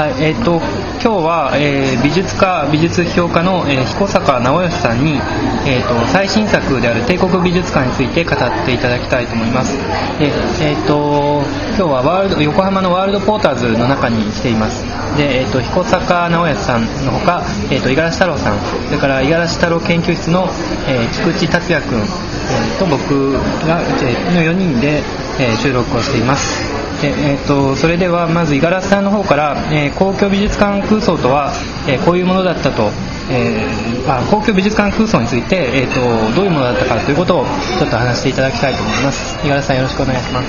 [0.00, 0.56] はいえーと、
[0.96, 5.20] 今日は、えー、美術家美術評家の、えー、彦坂直義さんに、
[5.68, 9.76] えーと、最新作である帝国美術館について語っていただきたいと思います。
[10.16, 10.32] で、
[10.64, 14.84] えーと、今日はワールド横浜のワールドポーターズの中に来ています。
[15.16, 18.58] で、えー、と彦坂直義さんのほか、えー、と五十嵐太郎さん。
[18.86, 20.48] それから五十嵐太郎研究室の、
[20.88, 23.32] えー、菊池達也君、えー、と僕
[23.66, 25.02] が、えー、の4人で、
[25.38, 26.80] えー、収録をしています。
[27.00, 31.52] でえーと、それではまず五十嵐さんの方から、えー、公共美術館空想とは、
[31.88, 32.90] えー、こういうものだったと、
[33.30, 39.36] えーあ、公共美術館空想について、えーと、どういうものだったかということをちょっと話していただきたいと思います。
[39.38, 40.48] 五十嵐さんよろしくお願いします。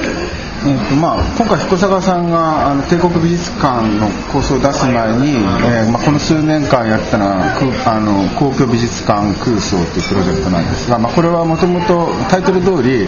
[0.63, 13.07] えーとまあ、今回彦坂さんがあの帝国美術館の構想を出す前に、えーまあ、この数年間やったのはあの公共美術館空想というプロジェクトなんですが、まあ、これはもともとタイトル通り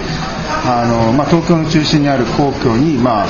[0.65, 3.27] あの、まあ、東京の中心にある皇居に、まあ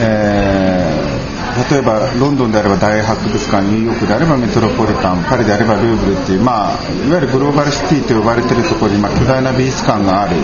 [0.00, 1.33] えー
[1.70, 10.36] 例えばロンドンであれば大博物館ニューヨークであればメトロポリタンパリであればルーブルっていう、まあ、いわゆるグローバルシティと呼ばれているところに、まあ、巨大な美術館がある。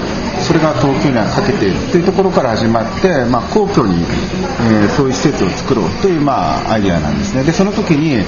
[0.51, 7.45] それが東京にはかけているというところから始まって、まあ、皇居に、えー、そういう施設を作ろうという、まあ、アイデアなんですね。
[7.45, 8.19] でその時に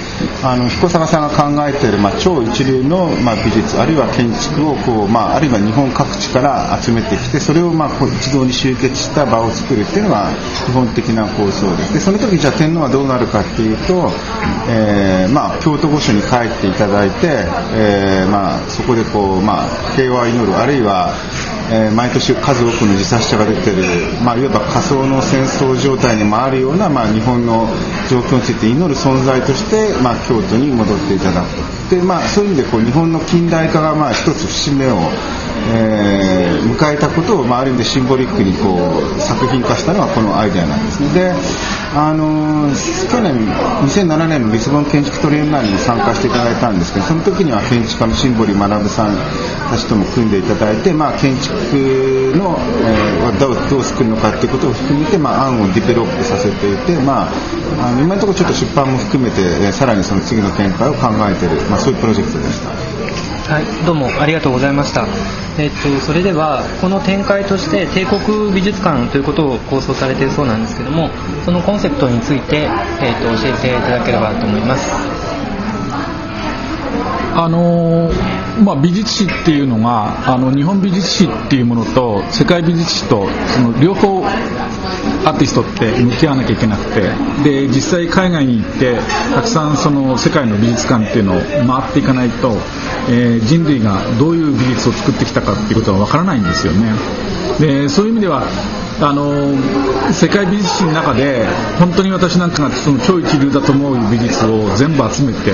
[0.44, 10.30] あの彦坂さんが考えている、まあ、超一流の、まあ、美術あるいは建築をこう、まあ、あるいは日本各地から集めてきてそれを、まあ、こう一堂に集結した場を作るっていうのが
[10.64, 11.94] 基本的な構想です。
[11.94, 14.12] でその時じゃあ天皇はどうなるかっていうと、
[14.70, 17.26] えーまあ、京都御所に帰っていただいて、
[17.74, 21.10] えーまあ、そこでこう、まあ、平和を祈るあるいは
[21.70, 23.82] えー、毎年数多くの自殺者が出ている、
[24.24, 27.68] まあ、いわば仮想の戦争状態にもあるような、まあ、日本の
[28.10, 31.81] 状況について祈る存在として、まあ、京都に戻っていただくと。
[31.92, 34.96] で、まあ、そういう意味でこう日本の近代化がまあ一つ節目を、
[35.74, 38.80] えー、迎えたことを、まあ、ある意味でシンボリックにこ
[39.14, 41.12] う作品化したのはこのアイデアなんですね。
[41.12, 41.34] で
[41.94, 43.36] あのー、去年
[43.84, 49.16] 2007年のリスボン建築トリエンナーレに参加していただいたんですけどその時には建築家のシンボリ学さん
[49.68, 51.52] たちとも組んでいただいて、まあ、建築
[52.32, 57.32] の、えー、どうどう作るのかっていうことを含めて、まあ、案をディベロップさせていて、まあ、
[57.80, 62.70] あの今のところちょっと出版も含めて、えー、さらにその次の展開を考えている、まあ、そういうプロジェクトでした。
[63.52, 65.04] はい、どうもありがとうございました。
[65.58, 71.10] えっと、それでは、この展開として帝国美術館ということを構想されているそうなんですけども、
[71.44, 72.68] そのコンセプトについて、
[73.00, 74.94] えっと、教えていただければと思います。
[77.34, 78.10] あの
[78.62, 84.22] まあ、美術史っていうのがあの日本美術史っていうものと世界美術史とその両方
[85.24, 87.00] アーティストって向き合わなきゃいけなくて
[87.44, 88.98] で実際海外に行って
[89.34, 92.56] たくさんその世界の美術館っていうのを回っていかないと、
[93.08, 96.92] えー、人類がどういう美術を作ってきたかっていうことはわからないんですよね。
[97.60, 98.42] でそういう意味では
[99.00, 99.32] あの
[100.12, 101.44] 世界美術史の中で
[101.78, 105.52] 本当に私なんかがその超一流だと思う美術を全部集めて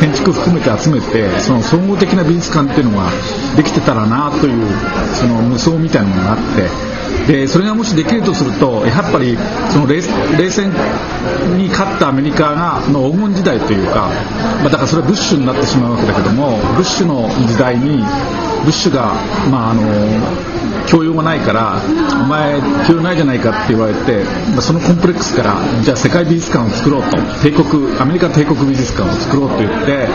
[0.00, 3.10] 建築含めて集めてその総合的な美術館っていうのが
[3.56, 4.66] できてたらなという
[5.14, 6.89] その無双みたいなのがあって
[7.26, 9.36] でそれがもしできるとするとやっぱり
[9.70, 10.70] その冷戦
[11.56, 14.08] に勝ったアメリカがの黄金時代というか、
[14.62, 18.02] まあ、だからそれはブッシュになってしまうわけだけどもブッシュの時代に
[18.64, 19.14] ブッシュが、
[19.50, 19.82] まあ、あの
[20.86, 21.80] 教養がないから
[22.22, 27.16] お前教養ないじゃないかって言われて、まあ、そのコンプレックスからじゃあ世界美術館を作ろうと。
[27.42, 30.08] 帝国アメリカ帝国美術館を作ろうと言って、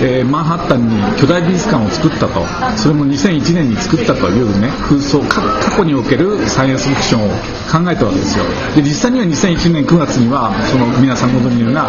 [0.00, 2.42] えー、マンハッタンに巨大美術館を作ったと。
[2.76, 7.28] それも2001年に作ったというね空想過去におけるサイエンスフィクションを
[7.70, 8.44] 考えたわけですよ。
[8.74, 11.88] で実際には2001年9月にはその皆さんご存知のような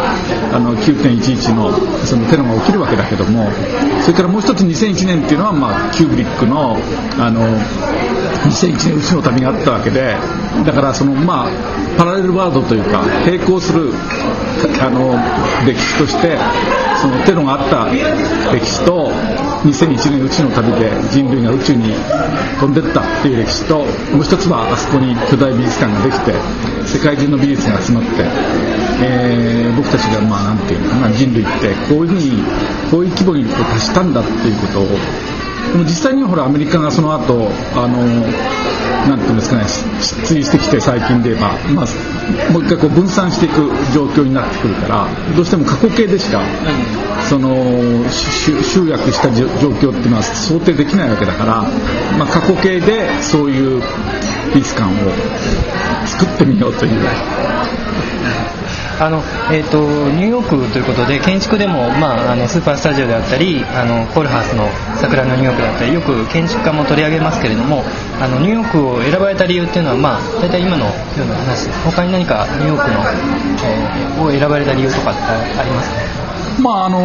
[0.52, 1.72] あの9.11の
[2.04, 3.50] そのテロが起きるわけだけども
[4.02, 6.76] それからもう一つ2001年っていうのは、まあ、キューブリックの
[7.18, 7.40] あの
[8.50, 10.16] 2001年うちの旅があったわけで
[10.66, 11.48] だからそのまあ
[11.96, 13.92] パラレルワールドというか並行する
[14.82, 15.14] あの
[15.66, 16.36] 歴史として
[17.00, 17.86] そのテロがあった
[18.52, 19.10] 歴史と
[19.64, 21.94] 2001年うちの旅で人類が宇宙に
[22.60, 23.78] 飛んでったっていう歴史と
[24.12, 26.32] もう一つはあそこに巨大美術館ができて
[26.86, 28.08] 世界中の美術が集まって、
[29.02, 32.42] えー、僕たちがまあなんていうのかな人類ってこういうふうに
[32.90, 34.88] こういう規模に達したんだっていうことを
[35.72, 37.98] でも実際にはほらアメリカがその後あの
[39.08, 39.64] なんていうんですかね
[40.00, 46.40] 失墜してきて最近で言えば、まあ、もう一回こう分散していく状況になってくるからどうしても過去形でしか、
[47.28, 47.54] その
[48.10, 51.62] 集約した状況っていうのは想定できないわけだから、
[52.18, 53.82] まあ、過去形でそういう
[54.54, 58.63] 美術館を作ってみようという。
[59.00, 59.80] あのえーと、
[60.12, 64.68] ニューヨークということで建築でも、まあ、あのスーパースタジオであったりあのコールハウスの
[65.00, 67.82] 桜のニューヨークであったりよく建築家も取り上げますけれども
[68.20, 70.92] あのニューヨークを選ばれた理由っていうのは、まあ、大体今のよ
[71.24, 73.02] うな話他に何かニューヨークの、
[73.66, 76.24] えー、を選ばれた理由とかってありますか？
[76.60, 76.98] まあ、あの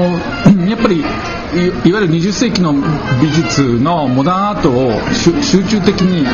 [0.68, 1.08] やっぱりいわ
[1.84, 2.74] ゆる20世紀の
[3.20, 4.92] 美術のモダンアートを
[5.42, 6.26] 集中的に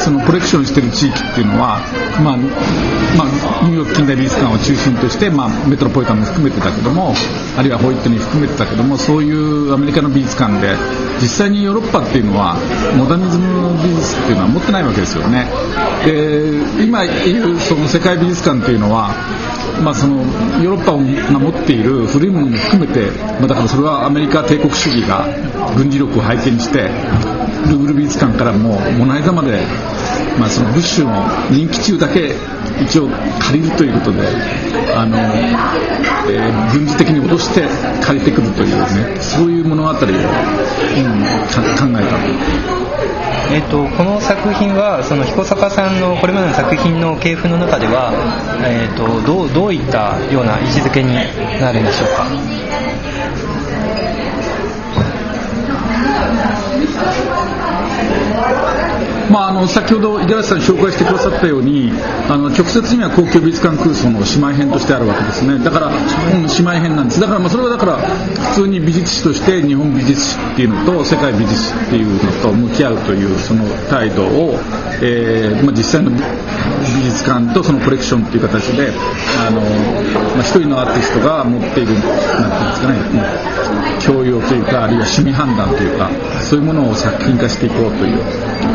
[0.00, 1.78] そのコレクションしてる地域っていうのは、
[2.22, 7.14] まあまあ、ニューヨーク近代美術館を中心として、まあ、メトロポリタンも含めてたけども
[7.56, 10.76] あるいはホイットニー含めてたけどもそういうアメリカの美術館で
[11.20, 12.56] 実際にヨーロッパっていうのは
[12.96, 15.46] モダニズムの美術っていうのは持ってないわけですよね。
[16.04, 19.14] で今言うその世界美術館っていうのは
[19.82, 20.18] まあ、その
[20.62, 23.10] ヨーロッパを守っている古いものも含めて、
[23.40, 25.26] まあ、だからそれはアメリカ帝国主義が
[25.76, 29.66] 軍事力を背景にしてルーブル美術館からもモナ・リザまで、
[30.38, 31.12] まあ、そのブッシュの
[31.50, 32.34] 人気中だけ
[32.82, 33.08] 一応
[33.38, 34.26] 借りるということで
[34.96, 37.68] あの、えー、軍事的に脅して
[38.04, 38.76] 借りてくるという
[39.14, 42.84] ねそういう物語を、うん、考えた。
[43.52, 48.10] えーと、この作品はその彦坂さんのこれまでの作品の系譜の中では、
[48.66, 51.14] えーと、どうどういったような位置づけに
[51.60, 52.24] なるんでしょうか？
[59.30, 61.90] まあ、あの先ほど五十嵐さん紹介してくださったように
[62.28, 65.58] あの直接には公共美術館空想の姉妹編としてあるわけですね。
[65.62, 67.20] だから、うん、姉妹編なんです。
[67.20, 74.58] だからまあそれはだから普通に美術史として日本美術史っていうのと世界美術史っていうのと向き合うというその態度を、
[75.02, 76.16] えーまあ、実際の美
[77.04, 78.92] 術館とそのコレクションっていう形で
[79.40, 82.98] あの、まあ、人のアーティストが持っているなんていうんですかね
[83.38, 86.10] うん教養というかあるいは趣味判断というか
[86.42, 88.20] そういうものを作品化していこうという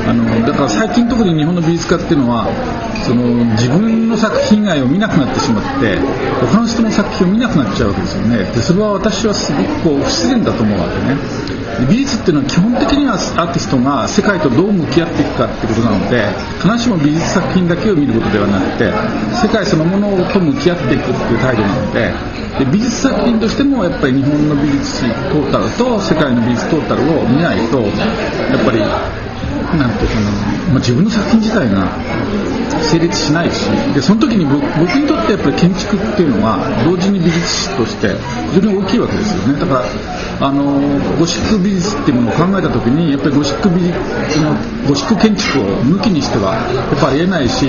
[0.10, 2.48] あのだから最近特に日本の美術家っていうのは
[3.06, 3.24] その
[3.56, 5.98] 自分の作品以外を見なくなってしまって
[6.52, 8.38] 他の人の作品を見なくなっちゃうわけですよね。
[8.52, 11.60] でそれは私はすごくこう不自然だと思うわけね。
[11.88, 16.28] 美術っていうのは基本的にはアーティストが世界とどう向き合っていくかってことなので
[16.60, 18.92] 必ずしも美術作品だけを見ることではなくて
[19.32, 22.12] 世界そのものと向き合っていくっていう態度なので
[22.60, 27.88] で美術作品としてもやっぱり日本の美術史トータルと世界の美術トータルを見ないとや
[28.60, 28.84] っぱり
[29.78, 30.32] なんていうかな、
[30.74, 31.88] まあ、自分の作品自体が
[32.82, 34.64] 成立しないしでその時に僕
[34.98, 38.16] にとやっぱり建築っていうのは同時に美術史として
[38.54, 39.86] 非常に大きいわけですよねだから
[40.42, 40.64] あの
[41.20, 44.56] ゴシック美術っていうものを考えた時にやっぱりゴシック美術の
[44.88, 47.68] ゴシック建築を抜きにしてはやっぱりありえないし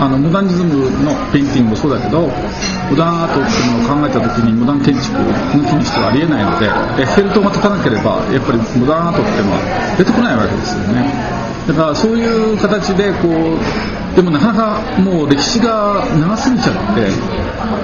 [0.00, 6.66] あのモダニズムのペインティングもそうだけどモダンアートっていうものを考えた時にモダン建築を抜きにしてはありえないので
[7.02, 11.45] エッフェル塔が立たなければやっぱりモダンアートっていうのは出てこないわけですよね。
[11.66, 17.10] だからそういう形でこうでもなかなかもう歴史が長すぎちゃって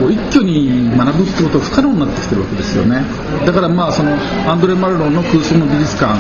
[0.01, 3.05] こう一挙に学ぶってことは不可能になってきてるわけですよね。
[3.45, 4.17] だからまあその
[4.49, 6.15] アンドレ・マルロンの空想の美術館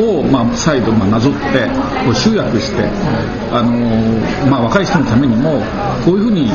[0.00, 1.68] を、まあ、再度まあなぞって
[2.04, 2.84] こう集約して、
[3.52, 3.72] あの、
[4.48, 5.60] まあ、若い人のためにも
[6.04, 6.50] こういうふうに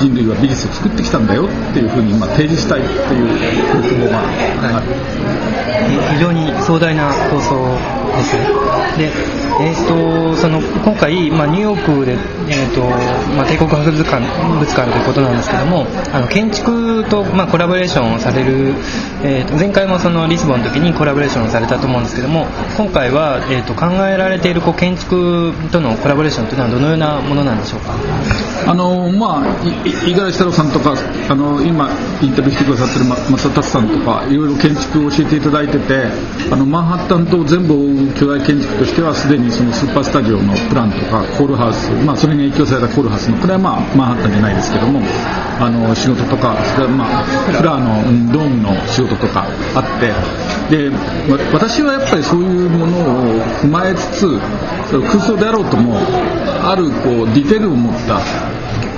[0.00, 3.28] 人類は美術を作ってきたんだよっていうふうに、まあ、提示したいっていう
[3.72, 4.82] 方法がある、は
[6.12, 7.54] い、非常に壮大な構想
[8.16, 8.36] です。
[8.36, 12.14] ねでえーと、その今回、まあ、ニューヨークで、
[12.48, 12.80] えーと
[13.36, 18.74] まあ、帝国博物館物館ということなんですけどもあの建築と、まあ、コラボレーションをされる、
[19.22, 22.46] えーと、前回もそのリスボンの時にコラボレーションをされたと思うんですけども
[22.84, 27.96] 今回は、えーと、考えられているこう建築とのコラボレーションというのはどのようなものなんでしょうか？
[28.68, 31.88] あの、まあ、五十嵐太郎さんとかあの今
[32.20, 36.04] インタビューしてくださってる松田達さんとかいろいろ建築を教えていただいてて
[36.52, 45.00] あのマンハッタンと全部を巨大建築としてはすでにそのスーパースタジオのプランとかコールハウス、まあ、それに影響されたコールハウスのこれはまあマンハッタンじゃないですけども
[45.56, 50.12] あの仕事とかそれはまあフラーのドームの仕事とかあって
[50.70, 50.90] で
[51.52, 54.38] 私はやっぱりそういうものを踏まえつつ
[54.90, 58.20] 空想であろうともあるこうディテールを持った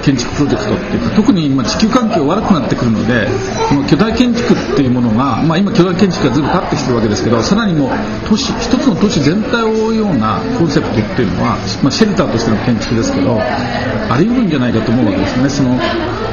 [0.07, 3.27] 建築プロジェクトっていうか特に今地球環境悪くなってくるので
[3.69, 7.91] この巨大建築っていうものが、まあ、今巨大建築がずいぶん立ってきてるわけですけどさらにもう
[8.29, 15.49] 都市一つの都市全体を覆うようなコンセプトっていうのは、まあ、シェルターとしての建築ですけどあり得るんじゃないかと思うわけですね。
[15.51, 15.75] その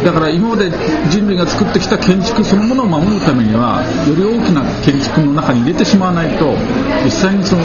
[0.03, 0.71] だから今まで
[1.09, 6.55] 人類が作ってきた建築そのものを守るためにはより大きな建築の中に入れてしまわないと
[7.03, 7.63] 実際にその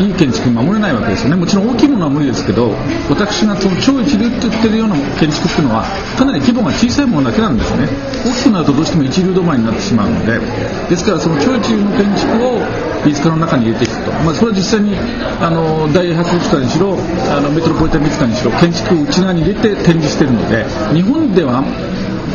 [0.00, 1.36] いい建築守れないわけですよね。
[1.36, 2.72] もちろん大きいものは無理ですけど
[3.08, 5.84] 私がその超一流って言ってるような建築っていうのは
[6.16, 7.88] かなり規模が小さいものだけなんですね。
[8.24, 10.40] 大きくなるとどうしても一流止まりになってしまうので。
[10.88, 12.60] ですからその超一流の建築を
[13.04, 14.94] 美術館の中に入れていくと、まあ、それは実際に
[15.40, 16.96] あの大英博物館にしろ
[17.32, 21.64] あのメトロポリタン美術館にしろ建築を内側に入れて展示しているので日本では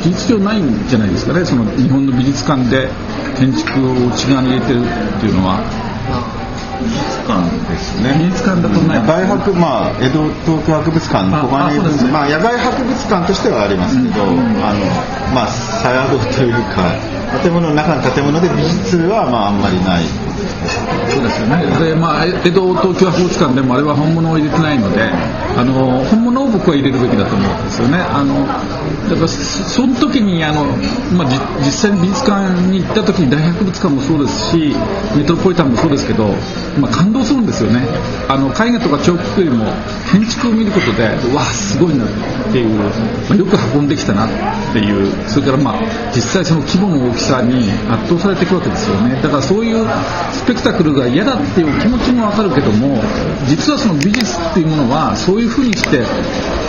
[0.01, 1.43] 事実上ないんじゃないですかね。
[1.43, 2.87] その日本の美術館で
[3.37, 5.59] 建築を内側に入れてるっていうのは。
[6.79, 8.15] 美術館ですね。
[8.17, 9.07] 美術館だとない。
[9.07, 14.79] 大博まあ江戸東京博物館の小金井分まあ野外博物館としてはありますけど、うん、あの
[15.35, 15.47] まあ
[15.83, 16.95] 茶宿というか
[17.43, 20.28] 建物の中の建物で美術はまああんまりない
[21.09, 21.63] そうですよね。
[21.79, 25.01] で、まあ、江戸東京博物館でもあれは本物を入れてないので
[25.57, 27.97] あの本物を僕は入れるべきだと思うんですよね。
[27.97, 28.45] あの
[29.09, 30.65] だからその時にあの、
[31.17, 31.27] まあ、
[31.59, 34.75] 実際に美術館に行った時に大博物館もそうですし
[35.15, 36.33] メトロポリタンもそうですけど、
[36.77, 37.81] まあ、感動するんですよね
[38.27, 39.65] あの絵画とか彫刻よりも
[40.11, 42.07] 建築を見ることでわあすごいなっ
[42.51, 42.85] ていう、ま
[43.31, 44.29] あ、よく運んできたなっ
[44.73, 45.81] ていうそれからまあ
[46.13, 49.85] 実際その規模の大きさに圧倒されていくわけですよねだからそういう
[50.33, 53.01] スペクタクルが嫌だっていう気持ちもわかるけども
[53.47, 56.03] 実はその美術っていうものはそういうふうにして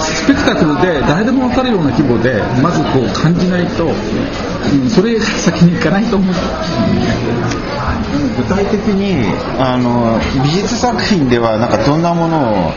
[0.01, 6.35] スペクタクルで誰でも分かるような規模でまずこう感じないと、うん、それ先に行かないと思う。
[8.51, 9.15] 体的に
[9.59, 12.73] あの美術作品ではなんかどんなものを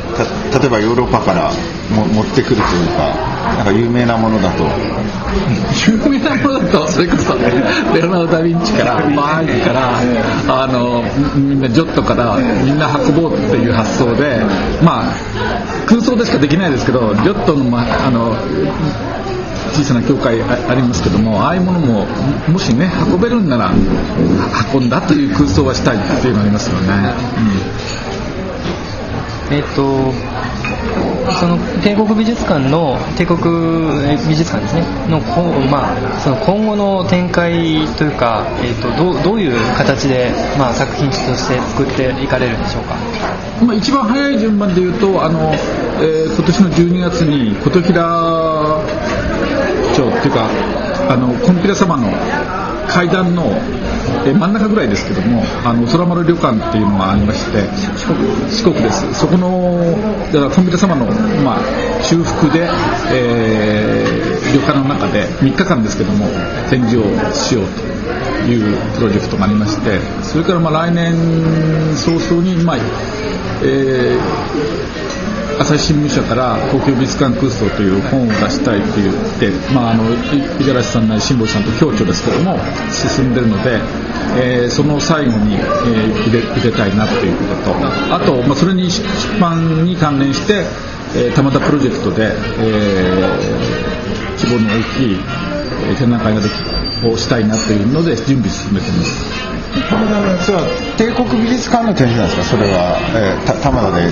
[0.54, 1.52] 例えばヨーロッパから
[1.90, 4.64] も持ってくるというかなんか有名なものだと。
[5.88, 11.04] 有名なものだとそれこそレオナルド・ダ・ヴィンチからバーンからあの
[11.36, 14.42] みんなジョットからみんな運ぼうっていう発想で
[14.84, 15.16] まあ
[15.88, 18.36] 空想でしかできないですけどジョットの,、まあの
[19.72, 22.06] 小さな教会ありますけどもああいうものも
[22.48, 23.72] もしね運べるんなら
[24.74, 27.14] 運んだという空想はしたいっていうのがありますよね。
[29.50, 30.44] うん、えっ、と
[31.40, 33.40] その帝国美術館の帝国
[34.28, 34.84] 美術館ですね。
[35.10, 35.20] の
[35.70, 42.96] まあ、その今後の展開というか、えーと、どうどういう形で、まあ、作品として作っていかれるんでしょうか、
[43.66, 45.52] まあ、一番早い順番で言うとあの、
[46.02, 48.73] えー、今年の12月に琴平町
[50.24, 50.48] っていうか
[51.12, 52.08] あのコンピュラ様の
[52.88, 53.52] 階段の
[54.26, 57.60] え真ん中ぐらいですけどもあの空丸旅館っていうのがありまして
[58.50, 59.14] 四国です。
[59.14, 59.92] そこの
[60.32, 61.06] だからコンピュラ様の、
[61.44, 62.70] まあ、修復で、
[63.12, 66.28] えー、旅館の中で3日間ですけども
[66.70, 67.04] 展示を
[67.34, 67.66] しよう
[68.46, 71.14] というプロジェクトがありましてそれからまあ来年
[71.96, 72.78] 早々に、まあ
[73.62, 75.03] えー
[75.60, 82.58] 朝日新聞社から東京美術館空想という本を出したいと言って、まあ、あの五十嵐さんなり辛坊さんと共著ですけども
[82.92, 83.80] 進んでるので、
[84.38, 85.62] えー、その最後に、えー、
[86.30, 89.04] 入れ入れたいなということとあと、まあ、それに出
[89.40, 90.66] 版に関連して、
[91.16, 95.18] えー、たまたプロジェクトで、えー、規模の大きい
[95.98, 96.54] 展覧会ができ
[97.06, 99.44] をしたいなというので準備進めてます。
[100.46, 100.68] それは
[100.98, 102.58] 帝国美術館の展示なんですか？
[102.58, 104.08] それは、えー、玉田で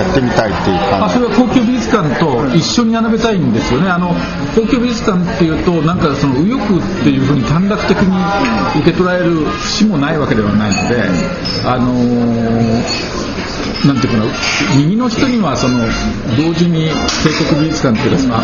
[0.00, 1.14] やってみたいっていう感じ。
[1.14, 3.88] それは高級美術館と一緒に並べたいんですよね。
[3.88, 4.14] あの
[4.54, 11.02] 東京美術館っていうとなんかその右翼っていうふうに短絡的に受け取られる節もないわけではないので
[11.64, 13.14] あのー
[13.86, 14.32] なんていうかな
[14.78, 15.78] 右の人にはその
[16.36, 16.88] 同時に
[17.22, 18.34] 帝国美術館っていうかその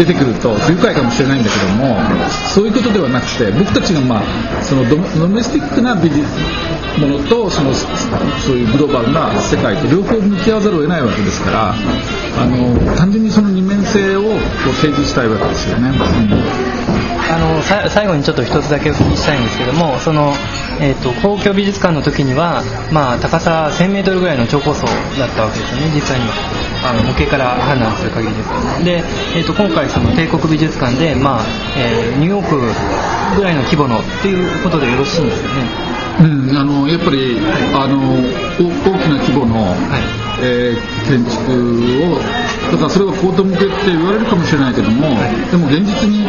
[0.00, 1.94] 出てくると不愉快かもしれないんだけども
[2.54, 4.96] そういうことではなくて僕たちがまあそのド
[5.28, 6.24] メスティックな美術
[6.98, 14.28] ものとそのそういうグローバルな世界と両方向き合わざるを得ないわけですからあの単純にその二面性をこ
[14.72, 15.90] う提示したいわけですよね。
[15.90, 16.80] うん
[17.30, 20.32] あの最後にちょっと一つだけお聞きしたいんですけどもその、
[20.80, 26.34] えーと、公共美術館の時には、まあ、高さ 1000m ぐらいの超高層だったわけですよね実際には
[26.82, 29.02] あの模型から判断する限りですで、
[29.36, 31.44] えーと、今回その帝国美術館で、まあ
[31.76, 32.56] えー、ニューヨーク
[33.36, 35.90] ぐらいの規模のっていうことでよろしいんですよね。
[36.20, 38.00] うん、あのやっぱり、はい、あの
[38.58, 40.30] 大きな規模の、はい。
[40.42, 41.52] えー、建築
[42.14, 42.16] を
[42.72, 45.08] だからそれが高等向けって言われるかもしれないけども、
[45.50, 46.24] でも現実に、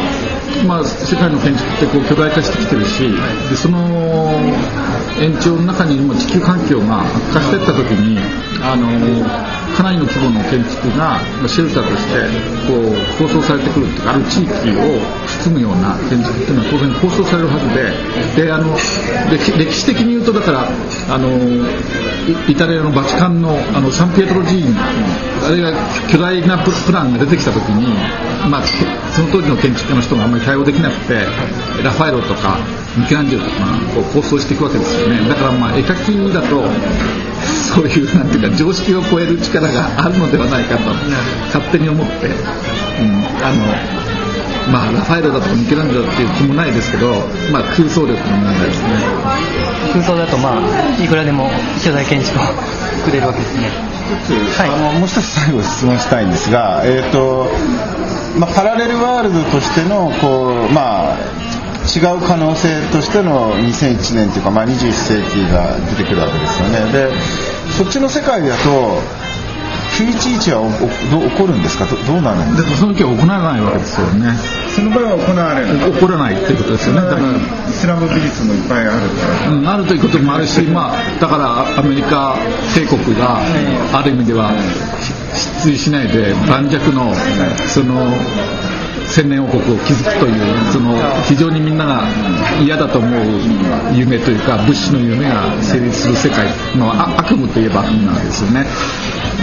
[0.66, 3.08] まあ、世界の建築ってこう巨大化してきてるし、
[3.48, 3.78] でその
[5.20, 8.18] 延長の中にも地球環境が悪化していった時に
[8.62, 8.86] あの
[9.74, 12.14] かなりの規模の建築がシェルターとして
[12.70, 15.02] こう構想されてくるっていうかある地域を
[15.42, 18.76] 包むような建築っていうのは当然構想されるはずでであの
[19.58, 21.28] 歴史的に言うとだからあの
[22.48, 24.70] イタリアのバチカンのあのサンピエトロ寺院
[25.42, 25.72] あれが
[26.08, 27.86] 巨大なプランが出てきた時に、
[28.48, 28.62] まあ、
[29.10, 31.26] その当時の建築家の人があんまり対応できなくて
[31.82, 32.58] ラファエロとか
[32.96, 33.56] ミケランジェロとか
[33.94, 35.28] こう構想していくわけですよね。
[35.28, 36.62] だからまあ絵描きだと
[37.62, 40.84] そういうなんていうか常識を超える力があるのではないかと
[41.54, 44.02] 勝手に思って、うん、あの
[44.70, 47.12] まあラファエロだとかミケランジェロっていう気もないですけど、
[47.50, 48.88] まあ、空想力の問題ですね。
[49.92, 51.50] 空想だとまあいくらでも
[51.82, 52.42] 巨大建築を
[53.04, 53.92] 作れるわけですね。
[54.26, 57.48] つ、はい、あのもう一つ最後質問したいんですが、えーと
[58.38, 61.16] まあ、パラレルワールドとしてのこう、まあ、
[61.82, 66.92] 違う可能性としての2001年というか、まあ、21世紀が出てくるわけですよね。
[66.92, 67.10] で
[67.76, 69.00] そっちの世界だと
[69.96, 71.84] 911は起こるんですか？
[71.84, 72.76] どうなるんですか？
[72.76, 74.32] その時は起こらないわけですよね。
[74.74, 77.02] その場合は行われる起こらないっていうことですよね。
[77.02, 77.28] だから。
[77.68, 82.36] イスラム美術もいっぱいあるから、うん、あるということもあるし、まあ、だからアメリカ
[82.74, 83.36] 帝国が
[83.92, 84.52] ある意味では
[85.34, 87.12] 失墜しないで盤石の
[87.68, 88.08] その
[89.12, 90.96] 千年王国を築くというその
[91.28, 92.02] 非常にみんなが
[92.64, 93.20] 嫌だと思う
[93.94, 96.46] 夢というか物資の夢が成立する世界
[96.78, 98.64] の悪夢といえば悪夢なんですよね。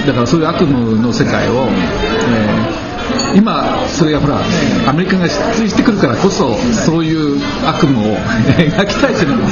[0.08, 2.90] だからそういう悪夢の世界を、えー
[3.36, 4.40] 今それがほら
[4.88, 7.36] アメリカが失墜してくるからこそそういう
[7.68, 8.16] 悪夢を
[8.56, 9.44] 描きたいというの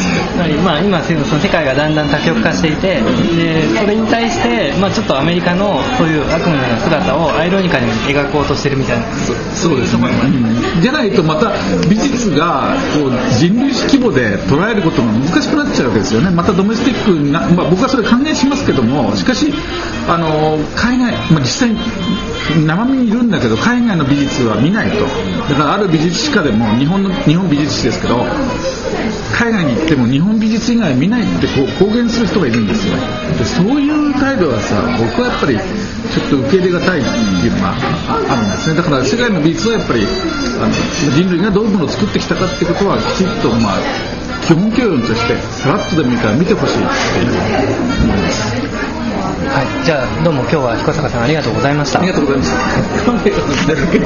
[0.63, 3.01] まあ、今その世界がだんだん多極化していて
[3.35, 9.05] でそれに対して、まあ、ちょっとアメリカのそういう悪夢のような姿をアイロニカに描こうとしてるみたいな。
[9.53, 11.51] そうですね、うん、じゃないとまた
[11.89, 16.29] 美術がこう人類史規模で捉えることが難しくなっちゃうわけですよね。
[16.29, 19.51] またドメスティックな、まあ、僕はそれ歓迎しますけどもしかし
[20.07, 21.75] あの海外、まあ、実際
[22.65, 25.05] 生身にいるんだけど海外の美術は見ないと。
[25.49, 28.25] だからある美術史家でも日本の日本美術史ですけど
[29.33, 32.95] 海外に行っても日本美術以外見ないってこう公言する人がいるんですよ。
[33.37, 38.75] でそういう態度はさ僕はやっぱりちょっと受け入れがたいっていうのがあるんですね。
[38.75, 40.05] だから世界の美術はやっぱり
[40.61, 40.73] あの
[41.15, 43.79] 人類がどういうものを作ってきたかっていうことはきちっとまあ
[44.45, 46.83] 基本教養としてさらっとでもいいから見てほしいって
[47.19, 47.33] いう。
[48.03, 48.57] 思います
[49.47, 51.99] はい、じゃあどうも今日は彦坂さんありがとうございました。
[51.99, 53.97] ありがとうございました。